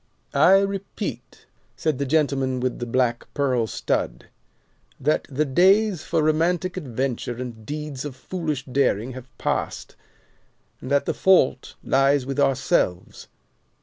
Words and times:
"I 0.33 0.53
repeat," 0.57 1.45
said 1.75 1.99
the 1.99 2.07
gentleman 2.07 2.59
with 2.59 2.79
the 2.79 2.87
black 2.87 3.31
pearl 3.35 3.67
stud, 3.67 4.29
"that 4.99 5.27
the 5.29 5.45
days 5.45 6.03
for 6.03 6.23
romantic 6.23 6.75
adventure 6.75 7.35
and 7.35 7.67
deeds 7.67 8.03
of 8.03 8.15
foolish 8.15 8.65
daring 8.65 9.11
have 9.11 9.27
passed, 9.37 9.95
and 10.81 10.89
that 10.89 11.05
the 11.05 11.13
fault 11.13 11.75
lies 11.83 12.25
with 12.25 12.39
ourselves. 12.39 13.27